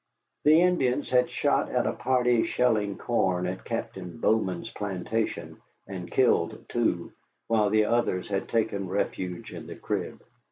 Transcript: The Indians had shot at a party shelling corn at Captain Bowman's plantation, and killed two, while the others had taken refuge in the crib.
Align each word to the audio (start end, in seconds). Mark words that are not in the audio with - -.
The 0.45 0.59
Indians 0.59 1.11
had 1.11 1.29
shot 1.29 1.69
at 1.69 1.85
a 1.85 1.93
party 1.93 2.43
shelling 2.47 2.97
corn 2.97 3.45
at 3.45 3.63
Captain 3.63 4.17
Bowman's 4.17 4.71
plantation, 4.71 5.61
and 5.85 6.09
killed 6.09 6.65
two, 6.69 7.11
while 7.45 7.69
the 7.69 7.85
others 7.85 8.27
had 8.27 8.49
taken 8.49 8.89
refuge 8.89 9.53
in 9.53 9.67
the 9.67 9.75
crib. 9.75 10.19